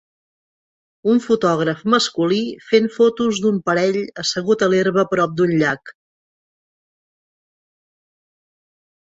[1.11, 5.93] Un fotògraf masculí fent fotos d'un parell assegut a l'herba prop d'un llac.